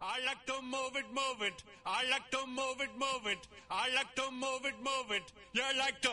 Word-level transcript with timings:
I 0.00 0.20
like 0.24 0.46
to 0.46 0.62
move 0.62 0.94
it, 0.94 1.06
move 1.12 1.42
it. 1.42 1.62
I 1.84 2.08
like 2.08 2.30
to 2.30 2.46
move 2.46 2.80
it, 2.80 2.90
move 2.96 3.26
it. 3.26 3.38
I 3.70 3.88
like 3.94 4.14
to 4.14 4.30
move 4.30 4.64
it, 4.64 4.74
move 4.78 5.10
it. 5.10 5.32
You 5.52 5.62
like 5.76 6.00
to 6.02 6.10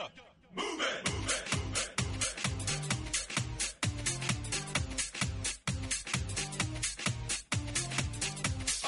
move 0.56 0.82
it, 0.82 1.10
move 1.14 1.30
it. 1.30 1.46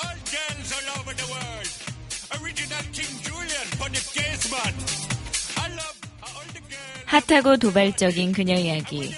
All 0.02 0.18
girls 0.34 0.70
all 0.74 0.88
over 1.00 1.14
the 1.14 1.28
world. 1.30 1.70
Original 2.42 2.84
King 2.92 3.14
Julian, 3.22 3.68
Bonnie 3.78 4.02
Gaisman. 4.18 4.74
I 5.58 5.70
love 5.76 5.98
all 6.24 6.48
the 6.54 6.62
girls. 6.62 7.06
핫하고 7.06 7.58
도발적인 7.58 8.32
그녀 8.34 8.56
이야기. 8.56 9.14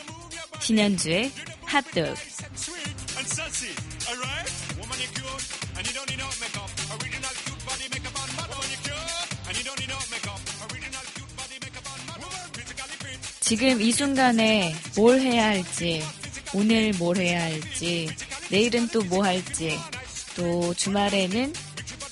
신현주의 0.60 1.32
핫도그. 1.66 2.29
지금 13.50 13.82
이 13.82 13.92
순간에 13.92 14.76
뭘 14.96 15.20
해야 15.20 15.48
할지, 15.48 16.04
오늘 16.54 16.94
뭘 17.00 17.18
해야 17.18 17.42
할지, 17.42 18.08
내일은 18.52 18.88
또 18.90 19.02
뭐 19.02 19.24
할지, 19.24 19.76
또 20.36 20.72
주말에는 20.76 21.52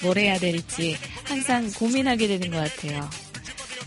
뭘 0.01 0.17
해야 0.17 0.39
될지 0.39 0.97
항상 1.25 1.71
고민하게 1.73 2.27
되는 2.27 2.49
것 2.49 2.57
같아요. 2.57 3.07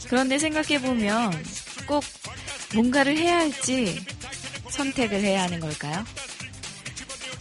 그런데 0.09 0.39
생각해보면 0.39 1.45
꼭 1.89 2.05
뭔가를 2.73 3.17
해야 3.17 3.39
할지 3.39 3.99
선택을 4.69 5.21
해야 5.21 5.43
하는 5.43 5.59
걸까요? 5.59 6.05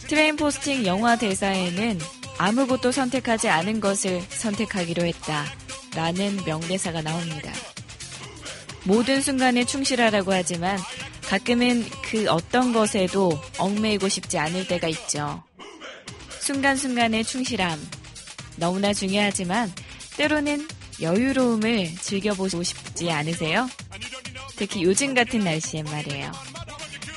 트레인스포팅 0.08 0.86
영화 0.86 1.14
대사에는 1.14 2.00
아무것도 2.36 2.90
선택하지 2.90 3.48
않은 3.48 3.80
것을 3.80 4.20
선택하기로 4.28 5.04
했다. 5.04 5.46
라는 5.94 6.36
명대사가 6.44 7.00
나옵니다. 7.00 7.52
모든 8.90 9.22
순간에 9.22 9.64
충실하라고 9.64 10.32
하지만 10.32 10.76
가끔은 11.22 11.88
그 12.02 12.28
어떤 12.28 12.72
것에도 12.72 13.40
얽매이고 13.56 14.08
싶지 14.08 14.36
않을 14.36 14.66
때가 14.66 14.88
있죠. 14.88 15.44
순간순간의 16.40 17.22
충실함. 17.22 17.80
너무나 18.56 18.92
중요하지만 18.92 19.72
때로는 20.16 20.66
여유로움을 21.00 21.94
즐겨보고 22.00 22.64
싶지 22.64 23.12
않으세요? 23.12 23.70
특히 24.56 24.82
요즘 24.82 25.14
같은 25.14 25.38
날씨엔 25.38 25.84
말이에요. 25.84 26.32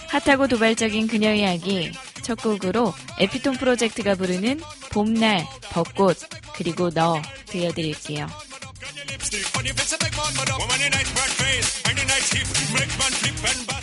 핫하고 0.09 0.47
도발적인 0.47 1.07
그녀 1.07 1.33
이야기 1.33 1.91
첫 2.21 2.39
곡으로 2.39 2.93
에피톤 3.17 3.55
프로젝트가 3.55 4.13
부르는 4.13 4.61
봄날, 4.91 5.43
벚꽃, 5.71 6.19
그리고 6.55 6.91
너 6.91 7.19
들려드릴게요. 7.47 8.42
stick. 9.33 9.53
But 9.53 9.65
face 9.65 9.93
a 9.93 9.97
big 9.97 10.15
man, 10.15 10.33
but 10.37 10.49
a 10.49 10.57
woman 10.57 10.81
in 10.81 10.91
nice 10.91 11.11
broad 11.13 11.33
face, 11.41 11.81
and 11.89 11.97
in 11.97 12.07
nice 12.07 12.29
hip, 12.31 12.47
make 12.73 12.93
man 12.99 13.11
flip 13.11 13.55
and 13.55 13.67
back. 13.67 13.82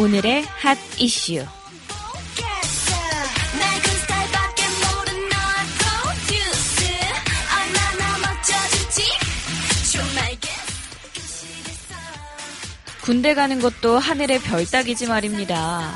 오늘의 0.00 0.44
핫 0.44 0.78
이슈. 0.98 1.44
군대 13.02 13.34
가는 13.34 13.60
것도 13.60 13.98
하늘의 13.98 14.38
별 14.40 14.64
따기지 14.64 15.06
말입니다. 15.06 15.92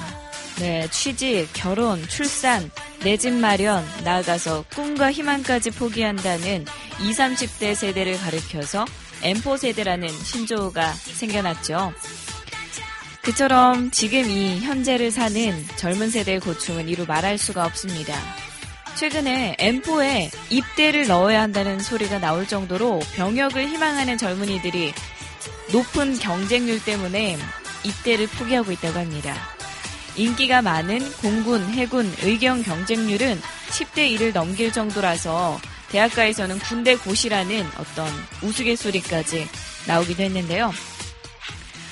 네, 0.58 0.86
취직, 0.90 1.48
결혼, 1.54 2.06
출산, 2.06 2.70
내 3.04 3.16
집 3.16 3.32
마련, 3.32 3.86
나아가서 4.04 4.64
꿈과 4.74 5.12
희망까지 5.12 5.70
포기한다는 5.70 6.66
20, 7.00 7.18
30대 7.18 7.74
세대를 7.74 8.18
가리켜서 8.18 8.84
M4 9.22 9.56
세대라는 9.56 10.08
신조어가 10.08 10.92
생겨났죠. 10.92 11.94
그처럼 13.24 13.90
지금 13.90 14.28
이 14.28 14.60
현재를 14.60 15.10
사는 15.10 15.66
젊은 15.76 16.10
세대의 16.10 16.40
고충은 16.40 16.90
이루 16.90 17.06
말할 17.06 17.38
수가 17.38 17.64
없습니다. 17.64 18.14
최근에 18.96 19.56
M4에 19.58 20.30
입대를 20.50 21.06
넣어야 21.06 21.40
한다는 21.40 21.80
소리가 21.80 22.18
나올 22.18 22.46
정도로 22.46 23.00
병역을 23.16 23.66
희망하는 23.66 24.18
젊은이들이 24.18 24.92
높은 25.72 26.18
경쟁률 26.18 26.84
때문에 26.84 27.38
입대를 27.84 28.26
포기하고 28.26 28.72
있다고 28.72 28.98
합니다. 28.98 29.34
인기가 30.16 30.60
많은 30.60 31.00
공군, 31.14 31.64
해군, 31.70 32.12
의경 32.22 32.62
경쟁률은 32.62 33.40
10대 33.70 34.16
1을 34.16 34.34
넘길 34.34 34.70
정도라서 34.70 35.58
대학가에서는 35.88 36.58
군대 36.58 36.94
고시라는 36.96 37.64
어떤 37.78 38.06
우스갯소리까지 38.42 39.48
나오기도 39.86 40.22
했는데요. 40.22 40.72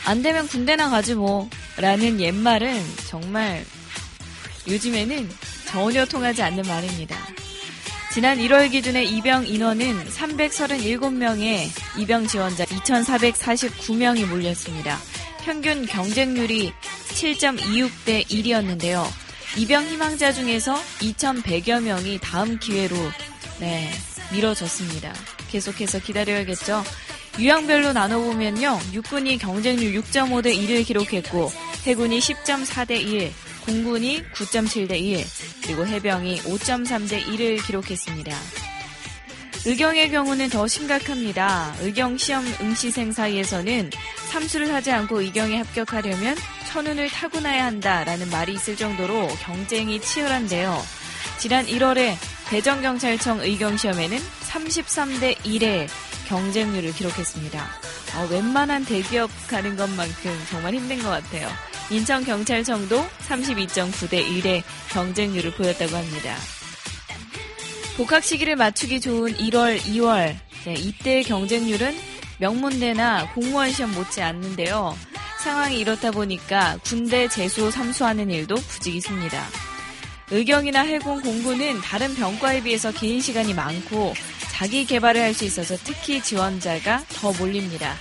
안 0.05 0.23
되면 0.23 0.47
군대나 0.49 0.91
가지 0.91 1.15
뭐 1.15 1.49
라는 1.77 2.21
옛말은 2.21 2.83
정말 3.09 3.65
요즘에는 4.69 5.31
전혀 5.67 6.05
통하지 6.05 6.43
않는 6.43 6.65
말입니다. 6.67 7.17
지난 8.13 8.37
1월 8.39 8.71
기준의 8.71 9.09
입영 9.09 9.47
인원은 9.47 10.09
337명의 10.11 11.69
입영 11.99 12.27
지원자 12.27 12.65
2,449명이 12.67 14.27
몰렸습니다. 14.27 14.99
평균 15.45 15.87
경쟁률이 15.87 16.73
7.26대 17.09 18.27
1이었는데요. 18.27 19.05
입영 19.57 19.87
희망자 19.87 20.33
중에서 20.33 20.75
2,100여 21.01 21.83
명이 21.83 22.19
다음 22.21 22.59
기회로 22.59 22.97
네, 23.61 23.91
미뤄졌습니다. 24.33 25.15
계속해서 25.51 26.01
기다려야겠죠. 26.01 26.83
유형별로 27.39 27.93
나눠보면요. 27.93 28.79
육군이 28.93 29.39
경쟁률 29.39 29.93
6.5 30.03 30.43
대 30.43 30.55
1을 30.55 30.87
기록했고 30.87 31.51
해군이 31.85 32.19
10.4 32.19 32.87
대 32.87 32.97
1, 32.97 33.33
공군이 33.65 34.23
9.7 34.33 34.89
대 34.89 34.99
1, 34.99 35.25
그리고 35.63 35.87
해병이 35.87 36.43
5.3 36.43 37.09
대 37.09 37.23
1을 37.23 37.67
기록했습니다. 37.67 38.37
의경의 39.65 40.11
경우는 40.11 40.51
더 40.51 40.67
심각합니다. 40.67 41.77
의경 41.81 42.19
시험 42.19 42.45
응시생 42.61 43.13
사이에서는 43.13 43.91
삼수를 44.31 44.75
하지 44.75 44.91
않고 44.91 45.21
의경에 45.21 45.57
합격하려면 45.59 46.37
천운을 46.69 47.09
타고나야 47.09 47.67
한다라는 47.67 48.29
말이 48.31 48.55
있을 48.55 48.77
정도로 48.77 49.29
경쟁이 49.41 50.01
치열한데요. 50.01 50.83
지난 51.39 51.65
1월에 51.67 52.17
대전경찰청 52.49 53.41
의경시험에는 53.41 54.19
33대 54.19 55.37
1의 55.37 55.89
경쟁률을 56.33 56.95
기록했습니다. 56.95 57.63
어, 58.17 58.29
웬만한 58.31 58.87
대기업 58.87 59.31
가는 59.49 59.77
것만큼 59.77 60.33
정말 60.49 60.75
힘든 60.75 61.03
것 61.03 61.11
같아요. 61.11 61.47
인천경찰청도 61.91 63.05
32.9대 63.29 64.27
1의 64.27 64.63
경쟁률을 64.93 65.53
보였다고 65.53 65.95
합니다. 65.95 66.35
복학 67.99 68.25
시기를 68.25 68.57
맞추기 68.57 69.01
좋은 69.03 69.35
1월, 69.37 69.79
2월, 69.81 70.35
네, 70.65 70.75
이때 70.79 71.23
경쟁률은 71.23 71.95
명문대나 72.39 73.35
공무원 73.35 73.71
시험 73.71 73.93
못지 73.93 74.23
않는데요. 74.23 74.97
상황이 75.39 75.79
이렇다 75.79 76.13
보니까 76.13 76.79
군대 76.83 77.29
재수 77.29 77.71
삼수하는 77.71 78.31
일도 78.31 78.55
부지기습니다. 78.55 79.45
의경이나 80.31 80.81
해군 80.81 81.21
공군은 81.21 81.83
다른 81.83 82.15
병과에 82.15 82.63
비해서 82.63 82.91
긴 82.91 83.21
시간이 83.21 83.53
많고 83.53 84.15
자기 84.63 84.85
개발을 84.85 85.21
할 85.21 85.35
수 85.35 85.45
있어서 85.45 85.77
특히 85.83 86.23
지원자가 86.23 87.03
더 87.17 87.33
몰립니다. 87.33 87.97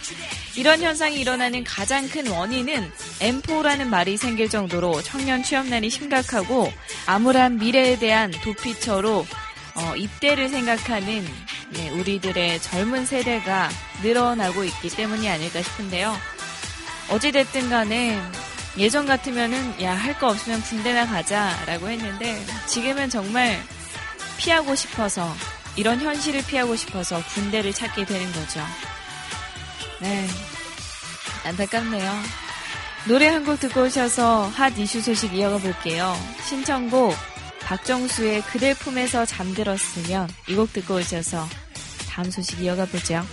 이런 0.56 0.80
현상이 0.80 1.20
일어나는 1.20 1.64
가장 1.64 2.08
큰 2.08 2.28
원인은 2.28 2.92
M4라는 3.20 3.88
말이 3.88 4.16
생길 4.16 4.48
정도로 4.48 5.02
청년 5.02 5.42
취업난이 5.42 5.90
심각하고 5.90 6.72
암울한 7.08 7.58
미래에 7.58 7.98
대한 7.98 8.30
도피처로 8.44 9.26
어, 9.74 9.96
입대를 9.96 10.50
생각하는 10.50 11.26
네, 11.72 11.90
우리들의 11.90 12.62
젊은 12.62 13.08
세대가 13.08 13.68
늘어나고 14.04 14.64
있기 14.64 14.90
때문이 14.90 15.28
아닐까 15.28 15.64
싶은데요. 15.64 16.16
어찌됐든 17.10 17.72
간에 17.72 18.22
예전 18.78 19.08
같으면은 19.08 19.82
야 19.82 19.96
할 19.96 20.14
거 20.20 20.28
없으면 20.28 20.62
군대나 20.62 21.08
가자라고 21.08 21.90
했는데 21.90 22.40
지금은 22.68 23.10
정말 23.10 23.60
피하고 24.38 24.76
싶어서 24.76 25.34
이런 25.76 26.00
현실을 26.02 26.44
피하고 26.46 26.76
싶어서 26.76 27.22
군대를 27.34 27.74
찾게 27.74 28.06
되는 28.06 28.32
거죠. 28.32 28.62
네. 30.00 30.28
안타깝네요. 31.46 32.12
노래 33.08 33.28
한 33.30 33.44
곡 33.46 33.60
듣고 33.60 33.84
오셔서 33.84 34.48
핫 34.50 34.78
이슈 34.78 35.02
소식 35.02 35.34
이어가 35.34 35.58
볼게요. 35.58 36.16
신청곡 36.48 37.16
박정수의 37.64 38.42
그대 38.44 38.74
품에서 38.76 39.26
잠들었으면 39.26 40.30
이 40.50 40.56
곡 40.56 40.72
듣고 40.74 40.96
오셔서 40.96 41.48
다음 42.10 42.30
소식 42.30 42.60
이어가 42.62 42.86
보죠. 42.86 43.26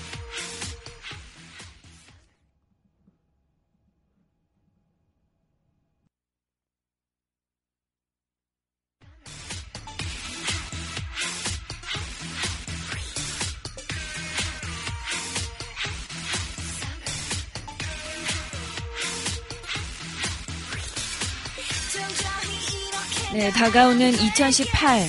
네, 23.32 23.50
다가오는 23.50 24.14
2018 24.14 25.06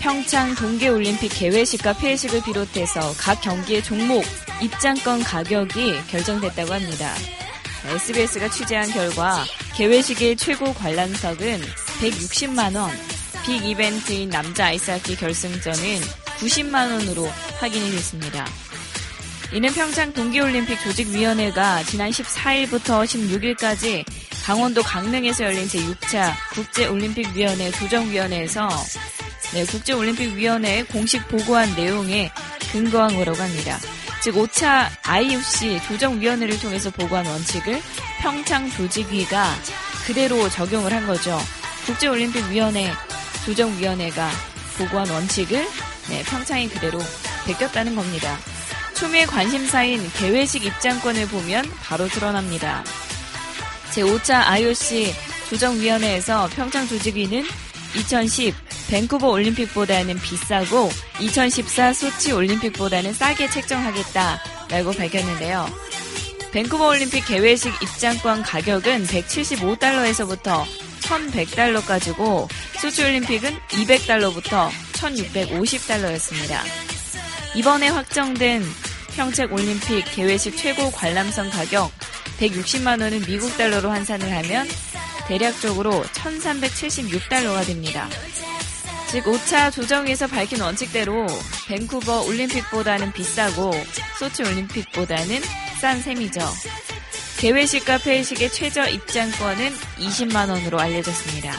평창 0.00 0.54
동계올림픽 0.54 1.30
개회식과 1.32 1.92
폐회식을 1.92 2.42
비롯해서 2.44 3.12
각 3.18 3.42
경기의 3.42 3.82
종목 3.84 4.24
입장권 4.62 5.22
가격이 5.22 6.06
결정됐다고 6.08 6.72
합니다. 6.72 7.14
SBS가 7.84 8.48
취재한 8.48 8.90
결과 8.90 9.44
개회식의 9.76 10.36
최고 10.36 10.72
관람석은 10.72 11.60
160만원, 12.00 12.88
빅 13.44 13.64
이벤트인 13.64 14.30
남자 14.30 14.66
아이스하키 14.66 15.16
결승전은 15.16 16.00
90만원으로 16.38 17.28
확인이 17.58 17.90
됐습니다. 17.90 18.46
이는 19.52 19.70
평창 19.74 20.10
동계올림픽 20.14 20.80
조직위원회가 20.80 21.82
지난 21.84 22.10
14일부터 22.10 23.04
16일까지 23.04 24.04
강원도 24.42 24.82
강릉에서 24.82 25.44
열린 25.44 25.68
제6차 25.68 26.32
국제올림픽위원회 26.54 27.70
조정위원회에서 27.70 28.68
네, 29.54 29.64
국제올림픽위원회에 29.66 30.82
공식 30.84 31.26
보고한 31.28 31.74
내용에 31.76 32.30
근거한 32.72 33.14
거라고 33.14 33.40
합니다. 33.40 33.78
즉 34.20 34.34
5차 34.34 34.88
IOC 35.04 35.80
조정위원회를 35.86 36.58
통해서 36.58 36.90
보고한 36.90 37.26
원칙을 37.26 37.80
평창 38.20 38.68
조직위가 38.70 39.54
그대로 40.06 40.48
적용을 40.48 40.92
한 40.92 41.06
거죠. 41.06 41.38
국제올림픽위원회 41.86 42.90
조정위원회가 43.44 44.30
보고한 44.78 45.08
원칙을 45.08 45.66
네, 46.08 46.22
평창이 46.24 46.68
그대로 46.68 46.98
베꼈다는 47.46 47.94
겁니다. 47.94 48.36
초미의 48.94 49.26
관심사인 49.26 50.10
개회식 50.14 50.64
입장권을 50.64 51.26
보면 51.28 51.64
바로 51.82 52.08
드러납니다. 52.08 52.84
제5차 53.92 54.46
IOC 54.46 55.14
조정위원회에서 55.50 56.48
평창 56.54 56.86
조직위는 56.88 57.44
2010 57.96 58.54
밴쿠버 58.88 59.28
올림픽보다는 59.28 60.18
비싸고 60.18 60.90
2014 61.20 61.92
소치 61.92 62.32
올림픽보다는 62.32 63.12
싸게 63.12 63.50
책정하겠다라고 63.50 64.92
밝혔는데요. 64.92 65.66
밴쿠버 66.52 66.88
올림픽 66.88 67.26
개회식 67.26 67.72
입장권 67.82 68.42
가격은 68.42 69.06
175달러에서부터 69.06 70.64
1100달러까지고 71.00 72.48
소치 72.80 73.02
올림픽은 73.02 73.58
200달러부터 73.68 74.70
1650달러였습니다. 74.92 76.60
이번에 77.54 77.88
확정된 77.88 78.64
평책 79.14 79.52
올림픽 79.52 80.04
개회식 80.14 80.56
최고 80.56 80.90
관람선 80.90 81.50
가격 81.50 81.90
160만 82.42 83.00
원은 83.00 83.22
미국 83.22 83.56
달러로 83.56 83.90
환산을 83.90 84.32
하면 84.38 84.66
대략적으로 85.28 86.02
1376달러가 86.02 87.64
됩니다. 87.64 88.08
즉 89.10 89.24
5차 89.24 89.70
조정에서 89.70 90.26
밝힌 90.26 90.60
원칙대로 90.60 91.26
밴쿠버 91.68 92.22
올림픽보다는 92.22 93.12
비싸고 93.12 93.70
소치 94.18 94.42
올림픽보다는 94.42 95.40
싼 95.80 96.00
셈이죠. 96.00 96.40
개회식과 97.38 97.98
폐회식의 97.98 98.50
최저 98.50 98.88
입장권은 98.88 99.72
20만 99.98 100.48
원으로 100.48 100.80
알려졌습니다. 100.80 101.52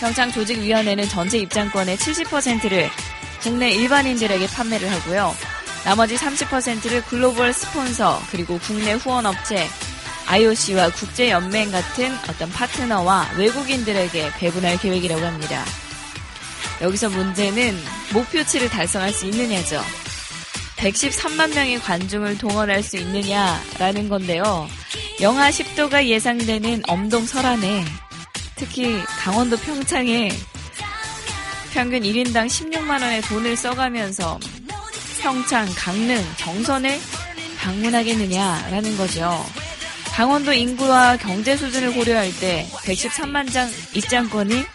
평창 0.00 0.30
조직위원회는 0.32 1.08
전체 1.08 1.38
입장권의 1.38 1.96
70%를 1.96 2.90
국내 3.40 3.70
일반인들에게 3.70 4.46
판매를 4.48 4.90
하고요. 4.90 5.53
나머지 5.84 6.16
30%를 6.16 7.04
글로벌 7.04 7.52
스폰서 7.52 8.22
그리고 8.30 8.58
국내 8.58 8.94
후원업체 8.94 9.68
IOC와 10.26 10.90
국제연맹 10.90 11.70
같은 11.70 12.16
어떤 12.28 12.50
파트너와 12.50 13.32
외국인들에게 13.36 14.32
배분할 14.38 14.78
계획이라고 14.78 15.24
합니다. 15.24 15.62
여기서 16.80 17.10
문제는 17.10 17.78
목표치를 18.12 18.70
달성할 18.70 19.12
수 19.12 19.26
있느냐죠. 19.26 19.82
113만 20.76 21.54
명의 21.54 21.78
관중을 21.78 22.38
동원할 22.38 22.82
수 22.82 22.96
있느냐라는 22.96 24.08
건데요. 24.08 24.68
영하 25.20 25.50
10도가 25.50 26.04
예상되는 26.06 26.82
엄동 26.88 27.26
설안에 27.26 27.84
특히 28.56 29.02
강원도 29.18 29.56
평창에 29.58 30.30
평균 31.72 32.02
1인당 32.02 32.46
16만 32.46 33.02
원의 33.02 33.22
돈을 33.22 33.56
써가면서 33.56 34.38
평창, 35.24 35.66
강릉, 35.74 36.22
정선을 36.36 37.00
방문하겠느냐라는 37.58 38.94
거죠. 38.98 39.42
강원도 40.12 40.52
인구와 40.52 41.16
경제 41.16 41.56
수준을 41.56 41.94
고려할 41.94 42.30
때 42.40 42.68
113만 42.70 43.50
장 43.50 43.66
입장권이 43.94 44.66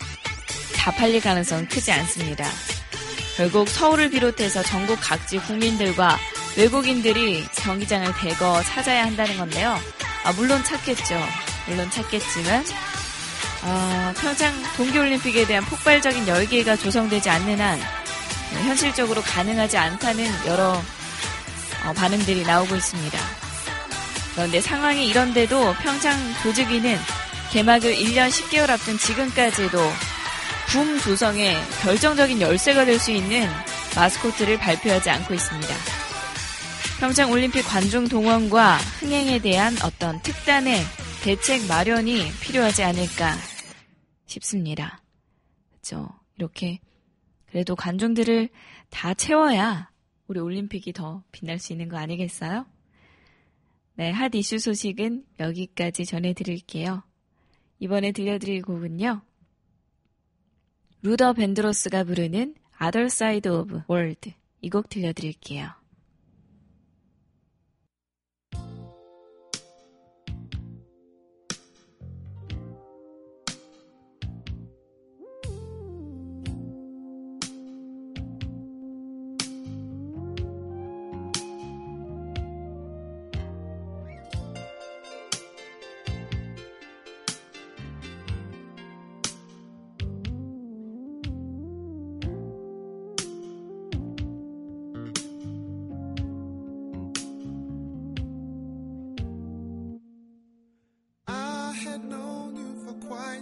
다 0.76 0.90
팔릴 0.90 1.22
가능성은 1.22 1.68
크지 1.68 1.92
않습니다. 1.92 2.50
결국 3.38 3.70
서울을 3.70 4.10
비롯해서 4.10 4.64
전국 4.64 4.98
각지 5.00 5.38
국민들과 5.38 6.18
외국인들이 6.58 7.46
경기장을 7.58 8.12
대거 8.20 8.64
찾아야 8.64 9.06
한다는 9.06 9.38
건데요. 9.38 9.78
아, 10.24 10.34
물론 10.34 10.64
찾겠죠. 10.64 11.16
물론 11.68 11.92
찾겠지만 11.92 12.66
어, 13.66 14.14
평창 14.20 14.52
동계올림픽에 14.76 15.46
대한 15.46 15.64
폭발적인 15.66 16.28
열기가 16.28 16.76
조성되지 16.76 17.30
않는 17.30 17.62
한 17.62 17.99
현실적으로 18.54 19.22
가능하지 19.22 19.78
않다는 19.78 20.26
여러 20.48 20.82
어, 21.86 21.94
반응들이 21.94 22.44
나오고 22.44 22.76
있습니다. 22.76 23.20
그런데 24.36 24.62
상황이 24.62 25.08
이런데도 25.08 25.74
평창 25.82 26.18
조직위는 26.44 26.98
개막을 27.52 27.96
1년 27.96 28.30
10개월 28.30 28.70
앞둔 28.70 28.98
지금까지도 28.98 29.80
붐 30.68 31.00
조성에 31.00 31.58
결정적인 31.82 32.40
열쇠가 32.42 32.86
될 32.86 33.00
수 33.00 33.12
있는 33.12 33.50
마스코트를 33.96 34.60
발표하지 34.60 35.10
않고 35.10 35.34
있습니다. 35.34 35.76
평창 37.00 37.32
올림픽 37.32 37.64
관중 37.64 38.08
동원과 38.08 38.78
흥행에 39.00 39.40
대한 39.40 39.76
어떤 39.84 40.22
특단의 40.22 40.84
대책 41.24 41.66
마련이 41.66 42.32
필요하지 42.42 42.84
않을까 42.84 43.36
싶습니다. 44.28 45.02
그렇죠? 45.72 46.10
이렇게 46.38 46.80
그래도 47.52 47.76
관중들을 47.76 48.50
다 48.90 49.14
채워야 49.14 49.92
우리 50.28 50.40
올림픽이 50.40 50.94
더 50.94 51.24
빛날 51.32 51.60
수 51.60 51.74
있는 51.74 51.90
거 51.90 51.98
아니겠어요? 51.98 52.66
네, 53.96 54.12
핫 54.12 54.34
이슈 54.36 54.60
소식은 54.60 55.26
여기까지 55.40 56.06
전해드릴게요. 56.06 57.04
이번에 57.80 58.12
들려드릴 58.12 58.62
곡은요. 58.62 59.22
루더 61.02 61.34
벤드로스가 61.34 62.04
부르는 62.04 62.56
Other 62.82 63.06
Side 63.06 63.52
of 63.52 63.82
World 63.90 64.34
이 64.62 64.70
곡 64.70 64.90
들려드릴게요. 64.90 65.79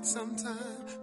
Time, 0.04 0.56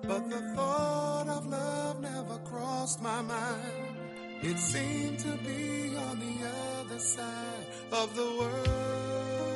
but 0.07 0.31
the 0.31 0.41
thought 0.55 1.29
of 1.29 1.47
love 1.47 2.01
never 2.01 2.39
crossed 2.45 3.03
my 3.03 3.23
mind. 3.23 3.97
It 4.43 4.59
seemed 4.59 5.19
to 5.21 5.37
be 5.39 5.97
on 5.97 6.21
the 6.21 6.37
other 6.81 6.99
side 6.99 7.67
of 7.93 8.15
the 8.15 8.37
world. 8.39 9.55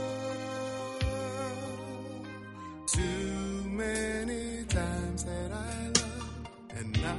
Too 2.87 3.69
many 3.69 4.65
times 4.65 5.25
that 5.25 5.53
I 5.53 5.87
love 5.87 6.49
and 6.77 7.03
not 7.03 7.19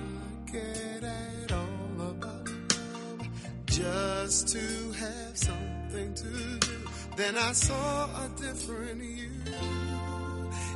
get 0.51 1.03
at 1.03 1.51
all 1.51 2.09
about 2.11 2.49
love 2.49 3.27
just 3.65 4.47
to 4.49 4.91
have 4.93 5.37
something 5.37 6.13
to 6.15 6.59
do. 6.67 6.77
Then 7.15 7.37
I 7.37 7.51
saw 7.53 8.05
a 8.25 8.29
different 8.41 9.03
you 9.03 9.29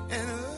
and 0.09 0.29
a 0.29 0.52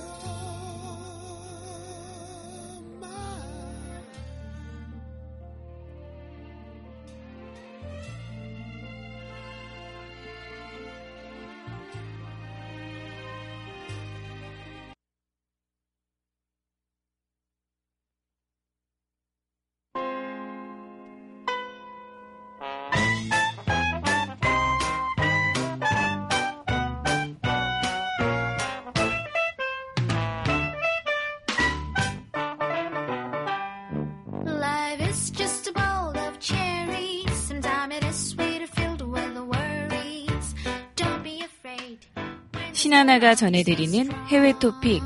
신하나가 42.86 43.34
전해드리는 43.34 44.12
해외 44.28 44.54
토픽. 44.60 45.02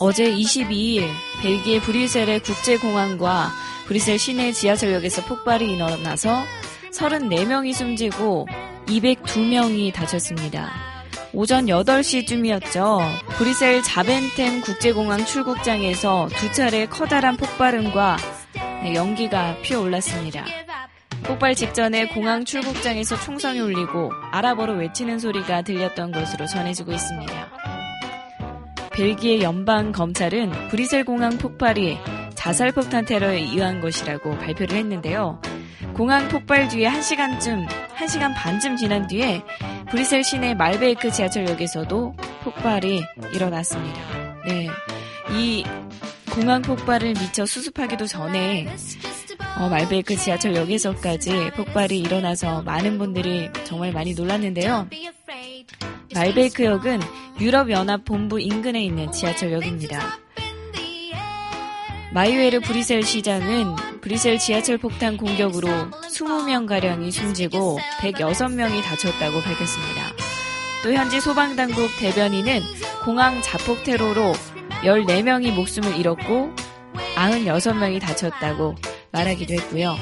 어제 0.00 0.32
22일 0.32 1.06
벨기에 1.42 1.80
브뤼셀의 1.82 2.40
국제공항과 2.40 3.52
브뤼셀 3.86 4.18
시내 4.18 4.50
지하철역에서 4.50 5.26
폭발이 5.26 5.70
일어나서 5.70 6.42
34명이 6.92 7.72
숨지고 7.72 8.48
202명이 8.86 9.92
다쳤습니다. 9.94 10.89
오전 11.32 11.66
8시쯤이었죠. 11.66 13.00
브뤼셀 13.38 13.82
자벤템 13.84 14.60
국제공항 14.62 15.24
출국장에서 15.24 16.28
두 16.34 16.52
차례 16.52 16.86
커다란 16.86 17.36
폭발음과 17.36 18.16
네, 18.82 18.94
연기가 18.94 19.56
피어올랐습니다. 19.62 20.44
폭발 21.22 21.54
직전에 21.54 22.08
공항 22.08 22.44
출국장에서 22.44 23.16
총성이 23.20 23.60
울리고 23.60 24.10
아랍어로 24.32 24.74
외치는 24.74 25.20
소리가 25.20 25.62
들렸던 25.62 26.10
것으로 26.10 26.46
전해지고 26.46 26.92
있습니다. 26.92 27.50
벨기에 28.90 29.42
연방 29.42 29.92
검찰은 29.92 30.50
브뤼셀 30.70 31.04
공항 31.04 31.38
폭발이 31.38 31.96
자살 32.34 32.72
폭탄 32.72 33.04
테러에 33.04 33.38
의한 33.38 33.80
것이라고 33.80 34.36
발표를 34.38 34.76
했는데요. 34.76 35.40
공항 35.94 36.28
폭발 36.28 36.66
뒤에 36.68 36.88
1시간쯤, 36.88 37.68
1시간 37.68 38.34
반쯤 38.34 38.76
지난 38.76 39.06
뒤에 39.06 39.42
브뤼셀 39.90 40.22
시내 40.22 40.54
말베이크 40.54 41.10
지하철역에서도 41.10 42.14
폭발이 42.44 43.02
일어났습니다. 43.34 44.00
네. 44.46 44.68
이 45.32 45.64
공항 46.30 46.62
폭발을 46.62 47.14
미처 47.14 47.44
수습하기도 47.44 48.06
전에 48.06 48.68
어, 49.58 49.68
말베이크 49.68 50.14
지하철역에서까지 50.16 51.50
폭발이 51.56 51.98
일어나서 51.98 52.62
많은 52.62 52.98
분들이 52.98 53.50
정말 53.64 53.92
많이 53.92 54.14
놀랐는데요. 54.14 54.88
말베이크역은 56.14 57.00
유럽연합본부 57.40 58.40
인근에 58.40 58.84
있는 58.84 59.10
지하철역입니다. 59.10 60.18
마이웨르 62.12 62.60
브뤼셀 62.60 63.02
시장은 63.02 63.89
브뤼셀 64.00 64.38
지하철 64.38 64.78
폭탄 64.78 65.16
공격으로 65.16 65.68
20명가량이 65.68 67.10
숨지고 67.10 67.78
106명이 68.00 68.82
다쳤다고 68.82 69.40
밝혔습니다. 69.40 70.02
또 70.82 70.92
현지 70.92 71.20
소방당국 71.20 71.90
대변인은 71.98 72.60
공항 73.04 73.42
자폭 73.42 73.84
테러로 73.84 74.32
14명이 74.82 75.52
목숨을 75.52 75.96
잃었고 75.98 76.50
96명이 77.16 78.00
다쳤다고 78.00 78.76
말하기도 79.12 79.54
했고요. 79.54 79.96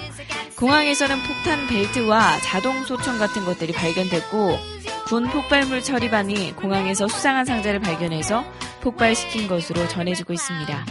공항에서는 0.57 1.17
폭탄 1.23 1.67
벨트와 1.69 2.39
자동 2.41 2.85
소총 2.85 3.19
같은 3.19 3.45
것들이 3.45 3.73
발견됐고 3.73 4.59
군 5.07 5.29
폭발물 5.29 5.83
처리반이 5.83 6.55
공항에서 6.55 7.09
수상한 7.09 7.45
상자를 7.45 7.81
발견해서 7.81 8.45
폭발시킨 8.81 9.49
것으로 9.49 9.89
전해지고 9.89 10.33
있습니다. 10.33 10.85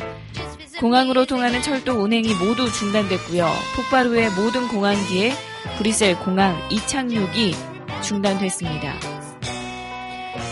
공항으로 0.79 1.25
통하는 1.25 1.61
철도 1.61 1.93
운행이 1.93 2.35
모두 2.35 2.71
중단됐고요. 2.71 3.49
폭발 3.75 4.05
후에 4.05 4.29
모든 4.29 4.67
공항기에 4.67 5.33
브뤼셀 5.77 6.19
공항 6.19 6.55
이착륙이 6.69 7.53
중단됐습니다. 8.03 8.93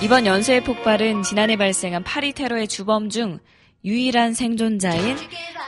이번 0.02 0.26
연쇄 0.26 0.62
폭발은 0.62 1.24
지난해 1.24 1.56
발생한 1.58 2.04
파리 2.04 2.34
테러의 2.34 2.68
주범 2.68 3.10
중 3.10 3.40
유일한 3.84 4.34
생존자인 4.34 5.16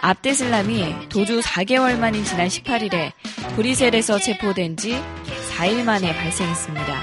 압데슬람이 0.02 1.10
도주 1.10 1.40
4개월 1.42 1.98
만인 1.98 2.24
지난 2.24 2.48
18일에 2.48 3.12
브뤼셀에서 3.56 4.18
체포된 4.20 4.76
지 4.76 5.00
4일 5.56 5.84
만에 5.84 6.16
발생했습니다. 6.16 7.00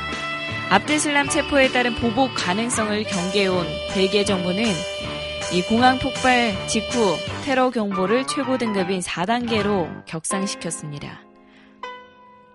압데슬람 0.71 1.29
체포에 1.29 1.69
따른 1.69 1.95
보복 1.95 2.35
가능성을 2.35 3.05
경계해온 3.05 3.65
벨기에 3.95 4.25
정부는 4.25 4.65
이 5.53 5.63
공항 5.63 5.99
폭발 6.01 6.53
직후 6.67 7.17
테러 7.45 7.69
경보를 7.69 8.27
최고 8.27 8.57
등급인 8.57 9.01
4단계로 9.01 10.07
격상시켰습니다. 10.07 11.21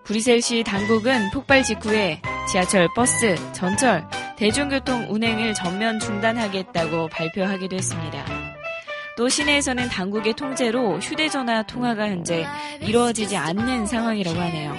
브뤼셀시 0.02 0.64
당국은 0.64 1.30
폭발 1.30 1.62
직후에 1.62 2.20
지하철, 2.50 2.88
버스, 2.96 3.36
전철, 3.52 4.04
대중교통 4.36 5.06
운행을 5.08 5.54
전면 5.54 6.00
중단하겠다고 6.00 7.06
발표하기도 7.06 7.76
했습니다. 7.76 8.24
또 9.16 9.28
시내에서는 9.28 9.88
당국의 9.90 10.34
통제로 10.34 10.98
휴대전화 10.98 11.62
통화가 11.62 12.08
현재 12.08 12.44
이루어지지 12.80 13.36
않는 13.36 13.86
상황이라고 13.86 14.40
하네요. 14.40 14.74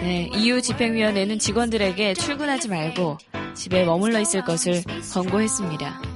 네, 0.00 0.28
EU 0.34 0.60
집행위원회는 0.60 1.38
직원들에게 1.38 2.14
출근하지 2.14 2.70
말고 2.70 3.18
집에 3.54 3.84
머물러 3.84 4.18
있을 4.18 4.42
것을 4.42 4.82
권고했습니다. 5.12 6.15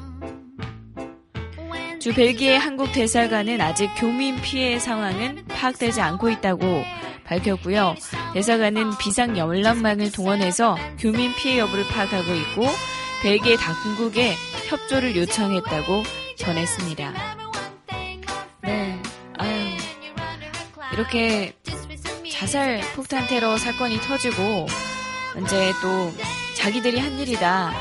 주 2.01 2.15
벨기에 2.15 2.57
한국 2.57 2.93
대사관은 2.93 3.61
아직 3.61 3.91
교민 3.99 4.41
피해 4.41 4.79
상황은 4.79 5.45
파악되지 5.49 6.01
않고 6.01 6.31
있다고 6.31 6.83
밝혔고요. 7.25 7.95
대사관은 8.33 8.97
비상 8.97 9.37
연락망을 9.37 10.11
동원해서 10.11 10.79
교민 10.99 11.35
피해 11.35 11.59
여부를 11.59 11.87
파악하고 11.89 12.33
있고 12.33 12.67
벨기에 13.23 13.57
당국에 13.57 14.35
협조를 14.67 15.15
요청했다고 15.15 16.03
전했습니다. 16.39 17.13
네, 18.63 19.03
아유 19.37 19.77
이렇게 20.95 21.53
자살 22.33 22.81
폭탄 22.97 23.27
테러 23.27 23.59
사건이 23.59 24.01
터지고 24.01 24.67
이제 25.45 25.73
또 25.83 26.11
자기들이 26.57 26.99
한 26.99 27.19
일이다 27.19 27.75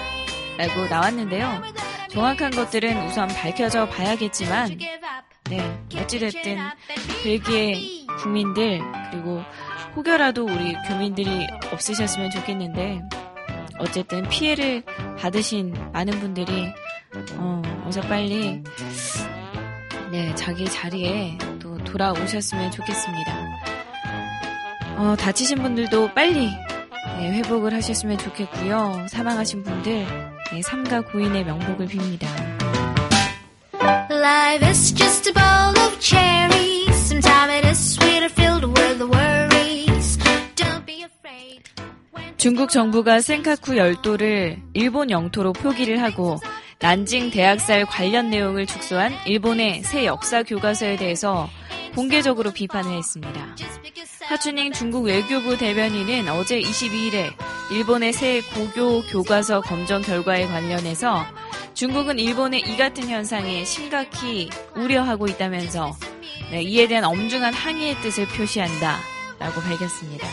라고 0.58 0.88
나왔는데요. 0.90 1.79
정확한 2.10 2.52
것들은 2.52 3.06
우선 3.08 3.28
밝혀져 3.28 3.88
봐야겠지만 3.88 4.78
네, 5.50 5.80
어찌됐든 5.96 6.58
벨기에 7.24 8.06
국민들 8.20 8.82
그리고 9.12 9.44
혹여라도 9.96 10.46
우리 10.46 10.76
교민들이 10.88 11.48
없으셨으면 11.72 12.30
좋겠는데 12.32 13.02
어쨌든 13.80 14.28
피해를 14.30 14.84
받으신 15.18 15.74
많은 15.94 16.20
분들이 16.20 16.74
어, 17.38 17.62
어서 17.86 18.02
빨리 18.02 18.62
네, 20.12 20.34
자기 20.36 20.66
자리에 20.66 21.38
또 21.60 21.78
돌아오셨으면 21.84 22.72
좋겠습니다. 22.72 23.60
어, 24.98 25.16
다치신 25.16 25.62
분들도 25.62 26.14
빨리 26.14 26.50
네, 27.18 27.32
회복을 27.34 27.74
하셨으면 27.74 28.18
좋겠고요. 28.18 29.08
사망하신 29.10 29.64
분들 29.64 30.29
네, 30.52 30.64
삼가 30.64 31.02
고인의 31.02 31.46
명복을 31.46 31.88
빕니다. 31.88 32.28
Life 34.10 34.68
is 34.68 34.96
just 34.96 35.30
a 35.30 35.34
bowl 35.34 35.86
of 35.86 36.00
cherries. 36.00 36.96
Sometimes 36.96 37.54
it 37.54 37.68
is 37.68 37.78
sweeter 37.78 38.30
filled 38.30 38.66
with 38.66 39.04
worries. 39.04 40.18
Don't 40.56 40.86
be 40.88 41.04
afraid. 41.04 41.64
중국 42.38 42.72
정부가 42.72 43.22
센카쿠 43.22 43.78
열도를 43.78 44.60
일본 44.74 45.12
영토로 45.12 45.54
표기를 45.54 46.02
하고 46.02 46.40
난징 46.80 47.30
대학살 47.30 47.86
관련 47.86 48.32
내용을 48.32 48.66
축소한 48.66 49.14
일본의 49.28 49.84
새 49.84 50.06
역사 50.06 50.42
교과서에 50.42 50.96
대해서 50.96 51.48
공개적으로 51.96 52.52
비판을 52.52 52.92
했습니다. 52.98 53.56
하춘잉 54.28 54.72
중국 54.74 55.06
외교부 55.06 55.58
대변인은 55.58 56.30
어제 56.30 56.60
22일에 56.60 57.32
일본의 57.72 58.14
새 58.14 58.42
고교 58.42 59.04
교과서 59.04 59.62
검정 59.62 60.02
결과에 60.02 60.46
관련해서 60.48 61.26
중국은 61.74 62.20
일본의 62.20 62.62
이 62.62 62.78
같은 62.78 63.08
현상에 63.10 63.64
심각히 63.64 64.50
우려하고 64.76 65.28
있다면서 65.28 65.96
네, 66.52 66.62
이에 66.64 66.88
대한 66.88 67.06
엄중한 67.06 67.54
항의의 67.54 67.96
뜻을 68.02 68.28
표시한다 68.28 68.98
라고 69.40 69.62
밝혔습니다. 69.62 70.28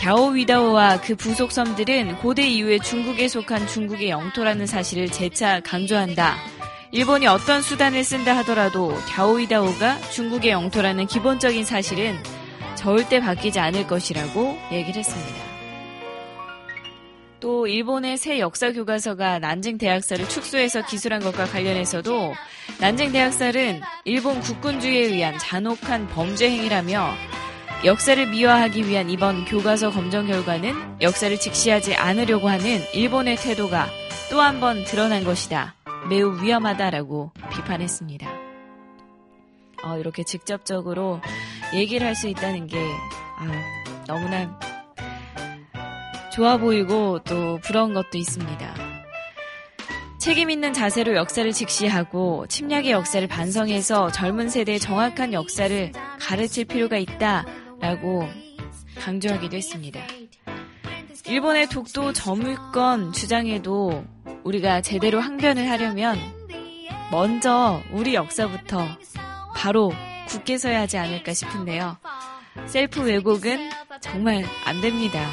갸오위다오와 0.00 1.00
그 1.00 1.16
부속 1.16 1.50
섬들은 1.50 2.16
고대 2.18 2.46
이후에 2.46 2.78
중국에 2.78 3.26
속한 3.28 3.66
중국의 3.68 4.10
영토라는 4.10 4.66
사실을 4.66 5.08
재차 5.08 5.60
강조한다. 5.60 6.36
일본이 6.94 7.26
어떤 7.26 7.60
수단을 7.60 8.04
쓴다 8.04 8.36
하더라도 8.38 8.94
갸오위다오가 9.08 9.98
중국의 10.12 10.52
영토라는 10.52 11.08
기본적인 11.08 11.64
사실은 11.64 12.16
절대 12.76 13.18
바뀌지 13.18 13.58
않을 13.58 13.88
것이라고 13.88 14.56
얘기를 14.70 14.98
했습니다. 15.00 15.42
또 17.40 17.66
일본의 17.66 18.16
새 18.16 18.38
역사 18.38 18.70
교과서가 18.70 19.40
난징 19.40 19.76
대학살을 19.76 20.28
축소해서 20.28 20.86
기술한 20.86 21.20
것과 21.20 21.46
관련해서도 21.46 22.32
난징 22.78 23.10
대학살은 23.10 23.80
일본 24.04 24.38
국군주의에 24.38 25.06
의한 25.08 25.36
잔혹한 25.36 26.06
범죄 26.06 26.48
행위라며 26.48 27.12
역사를 27.84 28.24
미화하기 28.24 28.86
위한 28.88 29.10
이번 29.10 29.44
교과서 29.46 29.90
검정 29.90 30.28
결과는 30.28 31.02
역사를 31.02 31.36
직시하지 31.36 31.96
않으려고 31.96 32.48
하는 32.48 32.78
일본의 32.94 33.34
태도가 33.36 33.88
또 34.30 34.40
한 34.40 34.60
번 34.60 34.84
드러난 34.84 35.24
것이다. 35.24 35.74
매우 36.08 36.40
위험하다라고 36.40 37.32
비판했습니다. 37.52 38.28
어, 39.84 39.98
이렇게 39.98 40.22
직접적으로 40.24 41.20
얘기를 41.74 42.06
할 42.06 42.14
수 42.14 42.28
있다는 42.28 42.66
게 42.66 42.78
아, 43.38 44.04
너무나 44.06 44.58
좋아 46.32 46.56
보이고 46.56 47.20
또 47.24 47.58
부러운 47.62 47.94
것도 47.94 48.16
있습니다. 48.18 48.74
책임 50.18 50.50
있는 50.50 50.72
자세로 50.72 51.14
역사를 51.16 51.50
직시하고 51.52 52.46
침략의 52.48 52.92
역사를 52.92 53.26
반성해서 53.28 54.10
젊은 54.10 54.48
세대의 54.48 54.80
정확한 54.80 55.32
역사를 55.32 55.92
가르칠 56.18 56.64
필요가 56.64 56.96
있다라고 56.96 58.26
강조하기도 59.00 59.56
했습니다. 59.56 60.00
일본의 61.26 61.68
독도 61.68 62.12
점유권 62.12 63.12
주장에도 63.12 64.04
우리가 64.44 64.82
제대로 64.82 65.20
항변을 65.20 65.68
하려면 65.70 66.18
먼저 67.10 67.82
우리 67.90 68.14
역사부터 68.14 68.86
바로 69.56 69.92
굳게 70.28 70.58
서야 70.58 70.82
하지 70.82 70.98
않을까 70.98 71.32
싶은데요. 71.34 71.96
셀프 72.66 73.00
왜곡은 73.02 73.70
정말 74.00 74.44
안 74.64 74.80
됩니다. 74.80 75.26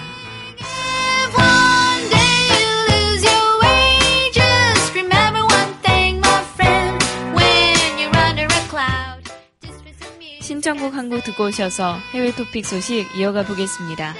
신청곡 10.41 10.93
한 10.93 11.10
곡 11.10 11.24
듣고 11.24 11.45
오셔서 11.45 11.97
해외 12.13 12.32
토픽 12.32 12.65
소식 12.65 13.08
이어가 13.17 13.43
보겠습니다. 13.43 14.13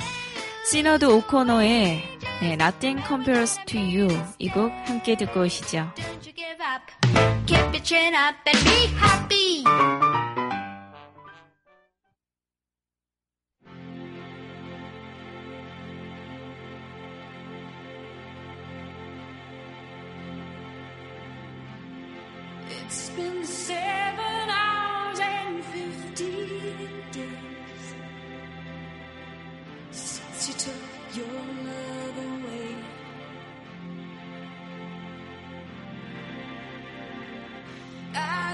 시너드 0.70 1.06
오코노의 1.06 2.11
네, 2.42 2.54
Nothing 2.54 3.04
Compares 3.08 3.60
to 3.68 3.78
You 3.80 4.08
이 4.40 4.50
곡 4.50 4.72
함께 4.88 5.16
듣고 5.16 5.42
오시죠. 5.42 5.92
Don't 5.96 6.26
you 6.26 6.34
give 6.34 6.60
up. 6.60 6.82
Keep 7.46 7.72
your 7.74 7.84
chin 7.84 8.16
up 8.16 8.36
and 8.48 8.64
be 8.66 8.88
happy. 8.98 9.64
It's 22.70 23.10
been 23.12 23.46
seven 23.46 24.31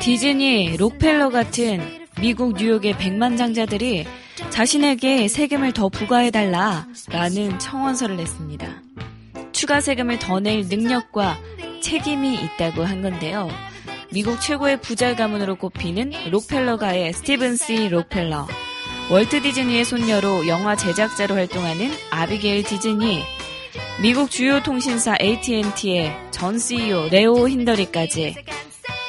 디즈니, 0.00 0.76
록펠러 0.76 1.30
같은 1.30 2.06
미국 2.20 2.54
뉴욕의 2.54 2.96
백만장자들이 2.98 4.06
자신에게 4.50 5.28
세금을 5.28 5.72
더 5.72 5.88
부과해달라 5.88 6.86
라는 7.08 7.58
청원서를 7.58 8.16
냈습니다. 8.16 8.82
추가 9.52 9.80
세금을 9.80 10.18
더 10.18 10.40
낼 10.40 10.62
능력과 10.68 11.38
책임이 11.82 12.34
있다고 12.34 12.84
한 12.84 13.02
건데요. 13.02 13.48
미국 14.12 14.40
최고의 14.40 14.80
부자 14.80 15.14
가문으로 15.14 15.56
꼽히는 15.56 16.12
록펠러가의 16.30 17.12
스티븐 17.12 17.56
C. 17.56 17.88
록펠러, 17.88 18.46
월트 19.10 19.42
디즈니의 19.42 19.84
손녀로 19.84 20.48
영화 20.48 20.76
제작자로 20.76 21.34
활동하는 21.34 21.90
아비게일 22.10 22.62
디즈니, 22.62 23.22
미국 24.00 24.30
주요 24.30 24.62
통신사 24.62 25.16
AT&T의 25.20 26.16
전 26.30 26.58
CEO 26.58 27.08
레오 27.08 27.48
힌더리까지 27.48 28.36